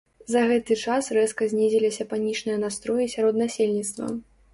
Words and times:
За 0.35 0.41
гэты 0.51 0.77
час 0.85 1.09
рэзка 1.17 1.47
знізіліся 1.51 2.07
панічныя 2.13 2.57
настроі 2.65 3.07
сярод 3.15 3.39
насельніцтва. 3.43 4.09